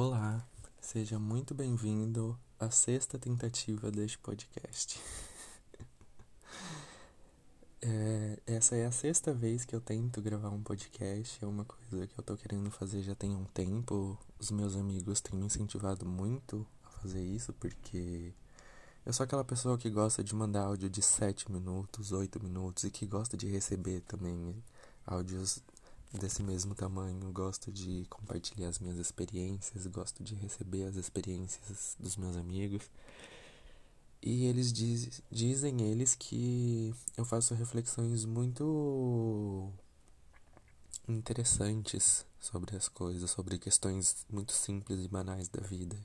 [0.00, 0.46] Olá,
[0.80, 5.00] seja muito bem-vindo à sexta tentativa deste podcast.
[7.82, 12.06] é, essa é a sexta vez que eu tento gravar um podcast, é uma coisa
[12.06, 14.16] que eu tô querendo fazer já tem um tempo.
[14.38, 18.32] Os meus amigos têm me incentivado muito a fazer isso, porque
[19.04, 22.90] eu sou aquela pessoa que gosta de mandar áudio de 7 minutos, 8 minutos e
[22.92, 24.62] que gosta de receber também
[25.04, 25.60] áudios
[26.12, 32.16] desse mesmo tamanho, gosto de compartilhar as minhas experiências, gosto de receber as experiências dos
[32.16, 32.82] meus amigos.
[34.22, 39.70] E eles diz, dizem eles que eu faço reflexões muito
[41.08, 45.96] interessantes sobre as coisas, sobre questões muito simples e banais da vida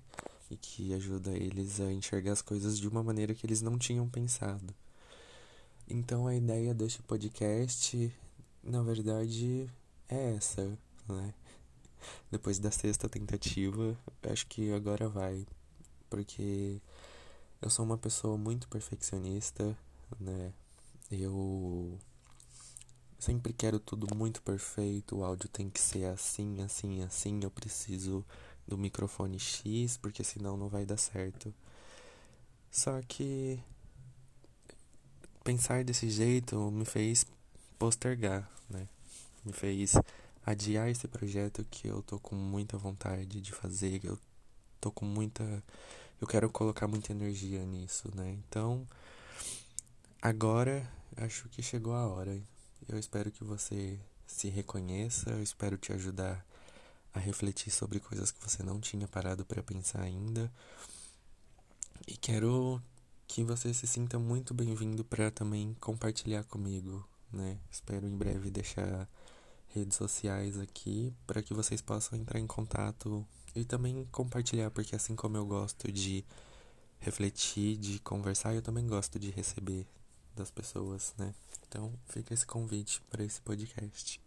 [0.49, 4.07] e que ajuda eles a enxergar as coisas de uma maneira que eles não tinham
[4.07, 4.73] pensado.
[5.87, 8.13] Então a ideia deste podcast,
[8.63, 9.69] na verdade,
[10.09, 11.33] é essa, né?
[12.31, 13.97] Depois da sexta tentativa,
[14.29, 15.45] acho que agora vai.
[16.09, 16.81] Porque
[17.61, 19.77] eu sou uma pessoa muito perfeccionista,
[20.19, 20.53] né?
[21.09, 21.97] Eu
[23.19, 27.39] sempre quero tudo muito perfeito, o áudio tem que ser assim, assim, assim.
[27.41, 28.25] Eu preciso
[28.67, 31.53] do microfone X, porque senão não vai dar certo.
[32.71, 33.59] Só que
[35.43, 37.25] pensar desse jeito me fez
[37.77, 38.87] postergar, né?
[39.45, 39.95] Me fez
[40.45, 44.03] adiar esse projeto que eu tô com muita vontade de fazer.
[44.03, 44.17] Eu
[44.79, 45.63] tô com muita.
[46.19, 48.31] Eu quero colocar muita energia nisso, né?
[48.31, 48.87] Então,
[50.21, 52.39] agora acho que chegou a hora.
[52.87, 56.45] Eu espero que você se reconheça, eu espero te ajudar
[57.13, 60.51] a refletir sobre coisas que você não tinha parado para pensar ainda.
[62.07, 62.81] E quero
[63.27, 67.57] que você se sinta muito bem-vindo para também compartilhar comigo, né?
[67.71, 69.07] Espero em breve deixar
[69.73, 75.15] redes sociais aqui para que vocês possam entrar em contato e também compartilhar, porque assim
[75.15, 76.23] como eu gosto de
[76.99, 79.85] refletir, de conversar, eu também gosto de receber
[80.35, 81.33] das pessoas, né?
[81.67, 84.22] Então, fica esse convite para esse podcast.